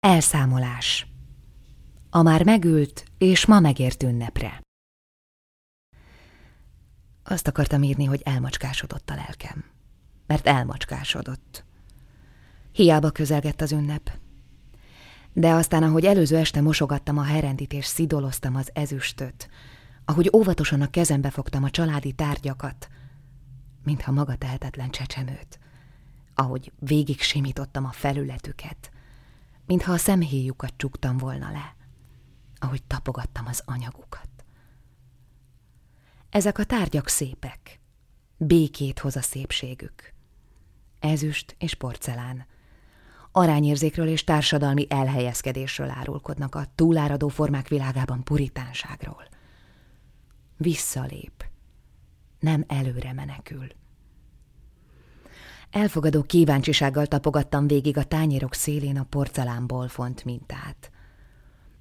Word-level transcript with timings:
Elszámolás 0.00 1.06
A 2.10 2.22
már 2.22 2.44
megült 2.44 3.04
és 3.18 3.46
ma 3.46 3.60
megért 3.60 4.02
ünnepre 4.02 4.60
Azt 7.24 7.48
akartam 7.48 7.82
írni, 7.82 8.04
hogy 8.04 8.20
elmacskásodott 8.24 9.10
a 9.10 9.14
lelkem. 9.14 9.64
Mert 10.26 10.46
elmacskásodott. 10.46 11.64
Hiába 12.72 13.10
közelgett 13.10 13.60
az 13.60 13.72
ünnep. 13.72 14.10
De 15.32 15.50
aztán, 15.50 15.82
ahogy 15.82 16.04
előző 16.04 16.36
este 16.36 16.60
mosogattam 16.60 17.18
a 17.18 17.22
herendit 17.22 17.72
és 17.72 17.84
szidoloztam 17.84 18.56
az 18.56 18.70
ezüstöt, 18.72 19.48
ahogy 20.04 20.30
óvatosan 20.32 20.80
a 20.80 20.90
kezembe 20.90 21.30
fogtam 21.30 21.64
a 21.64 21.70
családi 21.70 22.12
tárgyakat, 22.12 22.88
mintha 23.84 24.12
maga 24.12 24.36
tehetetlen 24.36 24.90
csecsemőt, 24.90 25.58
ahogy 26.34 26.72
végig 26.78 27.20
simítottam 27.20 27.84
a 27.84 27.92
felületüket, 27.92 28.90
mintha 29.70 29.92
a 29.92 29.96
szemhéjukat 29.96 30.72
csuktam 30.76 31.16
volna 31.16 31.50
le, 31.50 31.76
ahogy 32.58 32.82
tapogattam 32.82 33.46
az 33.46 33.62
anyagukat. 33.64 34.28
Ezek 36.30 36.58
a 36.58 36.64
tárgyak 36.64 37.08
szépek, 37.08 37.80
békét 38.36 38.98
hoz 38.98 39.16
a 39.16 39.22
szépségük. 39.22 40.14
Ezüst 41.00 41.54
és 41.58 41.74
porcelán, 41.74 42.46
arányérzékről 43.32 44.08
és 44.08 44.24
társadalmi 44.24 44.86
elhelyezkedésről 44.88 45.90
árulkodnak 45.90 46.54
a 46.54 46.66
túláradó 46.74 47.28
formák 47.28 47.68
világában 47.68 48.24
puritánságról. 48.24 49.28
Visszalép, 50.56 51.44
nem 52.38 52.64
előre 52.68 53.12
menekül. 53.12 53.66
Elfogadó 55.70 56.22
kíváncsisággal 56.22 57.06
tapogattam 57.06 57.66
végig 57.66 57.96
a 57.96 58.04
tányérok 58.04 58.54
szélén 58.54 58.98
a 58.98 59.04
porcelánból 59.04 59.88
font 59.88 60.24
mintát. 60.24 60.90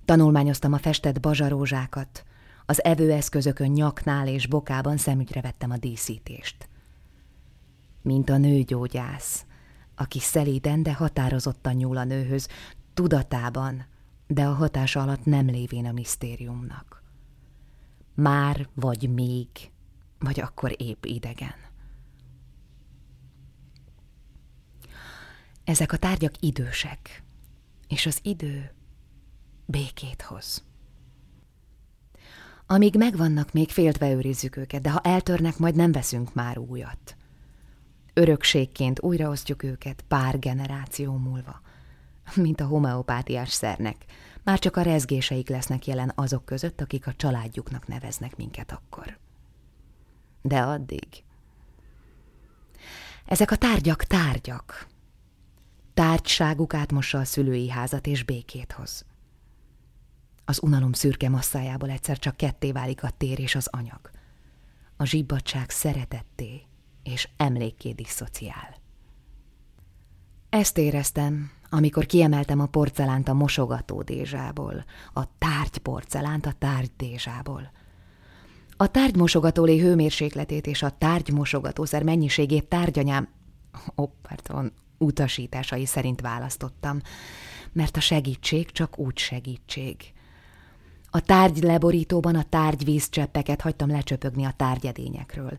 Tanulmányoztam 0.06 0.74
a 0.74 0.78
festett 0.78 1.20
bazsarózsákat, 1.20 2.24
az 2.66 2.84
evőeszközökön 2.84 3.72
nyaknál 3.72 4.28
és 4.28 4.48
bokában 4.48 4.98
szemügyre 4.98 5.42
vettem 5.42 5.72
a 5.72 5.78
díszítést. 5.78 6.70
Mint 8.02 8.30
a 8.30 8.38
nőgyógyász, 8.38 9.46
aki 9.96 10.20
szelíden, 10.20 10.84
de 10.84 10.94
határozottan 10.94 11.74
nyúl 11.74 11.98
a 11.98 12.04
nőhöz, 12.04 12.48
tudatában, 12.94 13.86
de 14.28 14.44
a 14.44 14.54
hatása 14.54 15.02
alatt 15.02 15.26
nem 15.26 15.46
lévén 15.46 15.86
a 15.86 15.92
misztériumnak. 15.92 17.04
Már 18.16 18.68
vagy 18.74 19.14
még, 19.14 19.48
vagy 20.20 20.40
akkor 20.40 20.76
épp 20.78 21.06
idegen. 21.06 21.69
Ezek 25.70 25.92
a 25.92 25.98
tárgyak 25.98 26.34
idősek, 26.40 27.24
és 27.88 28.06
az 28.06 28.20
idő 28.22 28.72
békét 29.66 30.22
hoz. 30.22 30.64
Amíg 32.66 32.96
megvannak, 32.96 33.54
még 33.54 33.70
féltve 33.70 34.12
őrizzük 34.12 34.56
őket, 34.56 34.82
de 34.82 34.92
ha 34.92 35.00
eltörnek, 35.00 35.58
majd 35.58 35.76
nem 35.76 35.92
veszünk 35.92 36.34
már 36.34 36.58
újat. 36.58 37.16
Örökségként 38.14 39.02
újraosztjuk 39.02 39.64
őket 39.64 40.02
pár 40.08 40.40
generáció 40.40 41.18
múlva, 41.18 41.62
mint 42.36 42.62
a 42.62 42.66
homeopátiás 42.66 43.52
szernek. 43.52 44.06
Már 44.44 44.60
csak 44.60 44.76
a 44.76 44.82
rezgéseik 44.82 45.50
lesznek 45.50 45.88
jelen 45.88 46.12
azok 46.16 46.46
között, 46.46 46.82
akik 46.82 47.08
a 47.08 47.14
családjuknak 47.14 47.88
neveznek 47.88 48.36
minket 48.36 48.72
akkor. 48.72 49.18
De 50.42 50.62
addig... 50.62 51.08
Ezek 53.26 53.52
a 53.52 53.56
tárgyak 53.56 54.04
tárgyak. 54.04 54.88
Tárgyságuk 56.00 56.74
átmossa 56.74 57.18
a 57.18 57.24
szülői 57.24 57.70
házat 57.70 58.08
és 58.08 58.24
békét 58.24 58.72
hoz. 58.72 59.06
Az 60.46 60.62
unalom 60.62 60.94
szürke 60.94 61.30
masszájából 61.30 61.90
egyszer 61.90 62.20
csak 62.20 62.38
ketté 62.38 62.72
válik 62.72 63.04
a 63.04 63.10
tér 63.18 63.40
és 63.40 63.56
az 63.56 63.68
anyag. 63.72 64.00
A 64.98 65.06
zsibbadság 65.06 65.70
szeretetté 65.70 66.62
és 67.04 67.30
emlékké 67.38 67.92
diszociál. 67.92 68.78
Ezt 70.50 70.78
éreztem, 70.78 71.52
amikor 71.70 72.06
kiemeltem 72.06 72.60
a 72.60 72.66
porcelánt 72.66 73.28
a 73.28 73.34
mosogató 73.34 74.02
dézsából, 74.02 74.86
a 75.14 75.38
tárgy 75.38 75.78
porcelánt 75.78 76.46
a 76.46 76.54
tárgy 76.60 76.92
dézsából. 76.98 77.72
A 78.78 78.88
tárgymosogatólé 78.88 79.80
hőmérsékletét 79.80 80.68
és 80.68 80.84
a 80.84 80.98
tárgymosogatószer 80.98 82.04
mennyiségét 82.04 82.66
tárgyanyám, 82.66 83.28
oh, 83.96 84.10
pardon, 84.22 84.74
utasításai 85.00 85.86
szerint 85.86 86.22
választottam, 86.22 87.02
mert 87.72 87.98
a 87.98 88.00
segítség 88.00 88.72
csak 88.72 89.00
úgy 89.00 89.18
segítség. 89.18 89.96
A 91.12 91.20
tárgy 91.20 91.64
leborítóban 91.64 92.36
a 92.36 92.44
tárgy 92.50 92.84
vízcseppeket 92.84 93.62
hagytam 93.62 93.90
lecsöpögni 93.90 94.46
a 94.46 94.54
tárgyedényekről. 94.58 95.58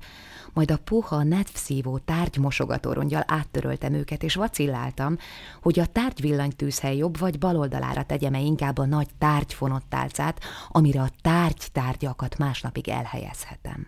Majd 0.53 0.71
a 0.71 0.77
puha, 0.77 1.23
netfszívó 1.23 1.99
tárgymosogató 1.99 2.93
rongyal 2.93 3.25
áttöröltem 3.27 3.95
őket, 3.95 4.23
és 4.23 4.35
vacilláltam, 4.35 5.17
hogy 5.63 5.79
a 5.79 5.87
tárgyvillanytűzhely 5.87 6.97
jobb 6.97 7.19
vagy 7.19 7.39
bal 7.39 7.57
oldalára 7.57 8.03
tegyem-e 8.03 8.41
inkább 8.41 8.79
a 8.79 8.87
nagy 8.87 9.09
tárgyfonott 9.19 9.85
tálcát, 9.89 10.41
amire 10.69 11.01
a 11.01 11.11
tárgytárgyakat 11.23 12.39
másnapig 12.39 12.89
elhelyezhetem. 12.89 13.87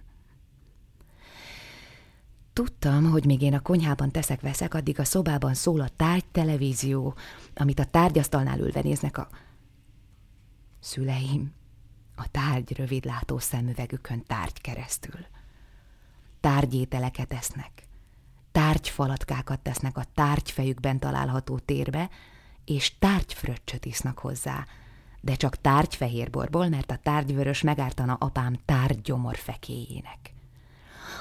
Tudtam, 2.62 3.10
hogy 3.10 3.24
még 3.24 3.42
én 3.42 3.54
a 3.54 3.60
konyhában 3.60 4.10
teszek-veszek, 4.10 4.74
addig 4.74 4.98
a 4.98 5.04
szobában 5.04 5.54
szól 5.54 5.80
a 5.80 5.88
tárgy 5.96 6.24
televízió, 6.32 7.14
amit 7.54 7.78
a 7.78 7.84
tárgyasztalnál 7.84 8.58
ülve 8.58 8.80
néznek 8.82 9.18
a 9.18 9.28
Szüleim 10.80 11.52
a 12.16 12.30
tárgy 12.30 12.76
rövidlátó 12.76 13.38
szemüvegükön 13.38 14.24
tárgy 14.26 14.60
keresztül. 14.60 15.20
Tárgyételeket 16.40 17.32
esznek, 17.32 17.70
tárgyfalatkákat 18.52 19.60
tesznek 19.60 19.96
a 19.96 20.04
tárgyfejükben 20.14 20.98
található 20.98 21.58
térbe, 21.58 22.10
és 22.64 22.98
tárgyfröccsöt 22.98 23.84
isznak 23.84 24.18
hozzá, 24.18 24.66
de 25.20 25.34
csak 25.34 25.56
tárgyfehérborból, 25.56 26.68
mert 26.68 26.90
a 26.90 26.96
tárgyvörös 27.02 27.62
megártana 27.62 28.14
apám 28.14 28.58
tárgygyomor 28.64 29.36
fekéjének. 29.36 30.32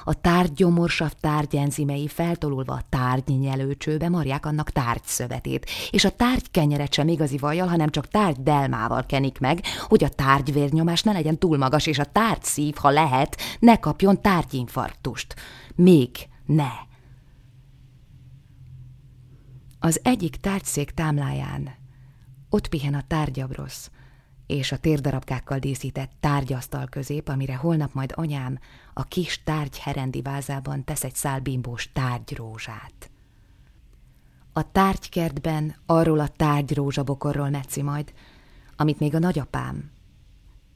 A 0.04 0.22
tárgygyomorsav 0.22 1.12
tárgyenzimei 1.20 2.08
feltolulva 2.08 2.74
a 2.74 2.84
tárgynyelőcsőbe 2.90 4.10
marják 4.10 4.46
annak 4.46 4.70
tárgyszövetét, 4.70 5.70
és 5.92 6.06
a 6.06 6.10
tárgykenyeret 6.10 6.94
sem 6.94 7.08
igazi 7.08 7.38
vajjal, 7.38 7.68
hanem 7.68 7.90
csak 7.90 8.08
tárgydelmával 8.08 9.06
kenik 9.06 9.40
meg, 9.40 9.62
hogy 9.88 10.04
a 10.04 10.10
tárgyvérnyomás 10.10 11.04
ne 11.04 11.12
legyen 11.12 11.38
túl 11.38 11.58
magas, 11.58 11.86
és 11.86 12.00
a 12.00 12.06
tárgyszív, 12.06 12.76
ha 12.76 12.90
lehet, 12.90 13.38
ne 13.60 13.78
kapjon 13.78 14.22
tárgyinfarktust. 14.22 15.36
Még 15.76 16.10
ne. 16.46 16.72
Az 19.80 20.00
egyik 20.04 20.36
tárgyszék 20.36 20.92
támláján 20.92 21.70
ott 22.50 22.68
pihen 22.68 22.94
a 22.94 23.04
tárgyabrosz, 23.08 23.92
és 24.52 24.72
a 24.72 24.78
térdarabkákkal 24.78 25.60
díszített 25.60 26.12
tárgyasztal 26.20 26.88
közép, 26.88 27.28
amire 27.28 27.56
holnap 27.56 27.94
majd 27.94 28.12
anyám 28.16 28.60
a 28.94 29.04
kis 29.04 29.44
tárgy 29.44 29.80
herendi 29.80 30.22
vázában 30.22 30.84
tesz 30.84 31.04
egy 31.04 31.16
szál 31.16 31.40
bimbós 31.40 31.92
tárgyrózsát. 31.92 33.12
A 34.54 34.72
tárgykertben 34.72 35.76
arról 35.86 36.20
a 36.20 36.28
tárgyrózsabokorról 36.28 37.50
metszi 37.50 37.82
majd, 37.82 38.14
amit 38.76 39.00
még 39.00 39.16
a 39.16 39.20
nagyapám, 39.20 39.92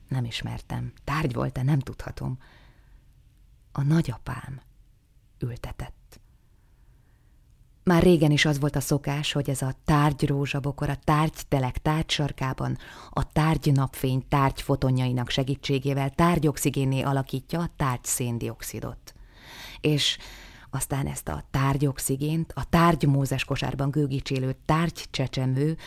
nem 0.08 0.25
ismertem, 0.25 0.94
tárgy 1.03 1.34
volt-e, 1.34 1.64
nem 1.64 1.80
tudhatom, 1.80 2.38
a 3.72 3.81
nagyapám 3.81 4.62
ültetett. 5.40 5.75
Már 7.90 8.03
régen 8.03 8.31
is 8.31 8.46
az 8.46 8.59
volt 8.59 8.75
a 8.75 8.79
szokás, 8.79 9.31
hogy 9.31 9.50
ez 9.50 9.62
a 9.62 9.75
tárgyrózsabokor 9.85 10.90
a 10.90 10.96
tárgytelek 10.96 11.78
tárgysarkában 11.78 12.78
a 13.09 13.32
tárgynapfény 13.32 14.28
tárgyfotonjainak 14.28 15.29
segítségével 15.29 16.09
tárgyoxigénné 16.09 17.02
alakítja 17.02 17.59
a 17.59 17.70
tárgyszéndiokszidot. 17.76 19.14
És 19.82 20.17
aztán 20.70 21.08
ezt 21.08 21.28
a 21.28 21.43
tárgyoxigént 21.52 22.52
a 22.55 22.70
tárgymózes 22.70 23.43
kosárban 23.43 23.90
gőgicsélő 23.90 24.58
tárgycsecsemő 24.66 25.78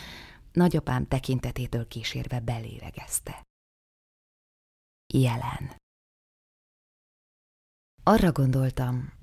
nagyapám 0.51 1.07
tekintetétől 1.07 1.87
kísérve 1.87 2.39
belélegezte. 2.39 3.43
Jelen. 5.13 5.75
Arra 8.03 8.31
gondoltam, 8.31 9.18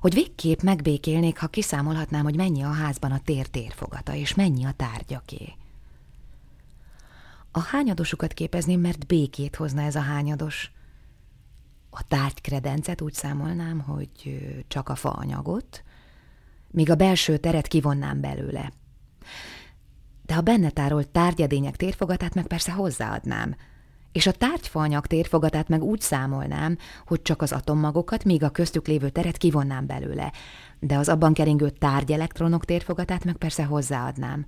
hogy 0.00 0.14
végképp 0.14 0.60
megbékélnék, 0.60 1.38
ha 1.38 1.48
kiszámolhatnám, 1.48 2.22
hogy 2.22 2.36
mennyi 2.36 2.62
a 2.62 2.72
házban 2.72 3.12
a 3.12 3.18
tér 3.18 3.46
térfogata, 3.46 4.14
és 4.14 4.34
mennyi 4.34 4.64
a 4.64 4.72
tárgyaké. 4.72 5.52
A 7.50 7.60
hányadosukat 7.60 8.32
képezném, 8.32 8.80
mert 8.80 9.06
békét 9.06 9.56
hozna 9.56 9.82
ez 9.82 9.94
a 9.94 10.00
hányados. 10.00 10.72
A 11.90 12.06
tárgykredencet 12.06 13.00
úgy 13.00 13.12
számolnám, 13.12 13.80
hogy 13.80 14.40
csak 14.68 14.88
a 14.88 14.94
faanyagot, 14.94 15.84
míg 16.70 16.90
a 16.90 16.94
belső 16.94 17.36
teret 17.36 17.66
kivonnám 17.66 18.20
belőle. 18.20 18.72
De 20.26 20.34
a 20.34 20.40
benne 20.40 20.70
tárolt 20.70 21.08
tárgyedények 21.08 21.76
térfogatát 21.76 22.34
meg 22.34 22.46
persze 22.46 22.72
hozzáadnám, 22.72 23.56
és 24.12 24.26
a 24.26 24.32
tárgyfaanyag 24.32 25.06
térfogatát 25.06 25.68
meg 25.68 25.82
úgy 25.82 26.00
számolnám, 26.00 26.78
hogy 27.06 27.22
csak 27.22 27.42
az 27.42 27.52
atommagokat, 27.52 28.24
míg 28.24 28.42
a 28.42 28.50
köztük 28.50 28.86
lévő 28.86 29.08
teret 29.08 29.36
kivonnám 29.36 29.86
belőle, 29.86 30.32
de 30.78 30.96
az 30.96 31.08
abban 31.08 31.34
keringő 31.34 31.70
tárgyelektronok 31.70 32.64
térfogatát 32.64 33.24
meg 33.24 33.36
persze 33.36 33.64
hozzáadnám 33.64 34.46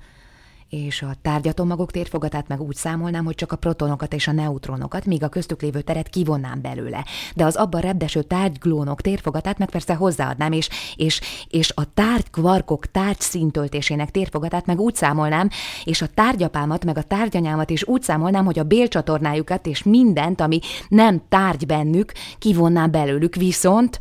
és 0.72 1.02
a 1.02 1.14
tárgyatomagok 1.22 1.90
térfogatát 1.90 2.48
meg 2.48 2.60
úgy 2.60 2.74
számolnám, 2.74 3.24
hogy 3.24 3.34
csak 3.34 3.52
a 3.52 3.56
protonokat 3.56 4.14
és 4.14 4.28
a 4.28 4.32
neutronokat, 4.32 5.06
míg 5.06 5.22
a 5.22 5.28
köztük 5.28 5.62
lévő 5.62 5.80
teret 5.80 6.08
kivonnám 6.08 6.60
belőle. 6.60 7.04
De 7.34 7.44
az 7.44 7.56
abban 7.56 7.80
repdeső 7.80 8.22
tárgyglónok 8.22 9.00
térfogatát 9.00 9.58
meg 9.58 9.70
persze 9.70 9.94
hozzáadnám, 9.94 10.52
és, 10.52 10.68
és, 10.96 11.20
és 11.48 11.72
a 11.74 11.94
tárgykvarkok 11.94 12.86
tárgy 12.86 13.20
szintöltésének 13.20 14.10
térfogatát 14.10 14.66
meg 14.66 14.80
úgy 14.80 14.94
számolnám, 14.94 15.48
és 15.84 16.02
a 16.02 16.06
tárgyapámat 16.06 16.84
meg 16.84 16.98
a 16.98 17.02
tárgyanyámat 17.02 17.70
is 17.70 17.86
úgy 17.86 18.02
számolnám, 18.02 18.44
hogy 18.44 18.58
a 18.58 18.64
bélcsatornájukat 18.64 19.66
és 19.66 19.82
mindent, 19.82 20.40
ami 20.40 20.58
nem 20.88 21.22
tárgy 21.28 21.66
bennük, 21.66 22.12
kivonnám 22.38 22.90
belőlük, 22.90 23.34
viszont 23.34 23.98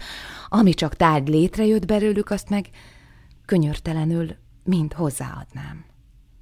ami 0.50 0.74
csak 0.74 0.95
tárgy 0.95 1.27
létrejött 1.27 1.85
belőlük, 1.85 2.29
azt 2.29 2.50
meg 2.50 2.69
könyörtelenül 3.45 4.35
mind 4.63 4.94
hozzáadnám 4.94 5.89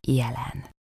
jelen. 0.08 0.79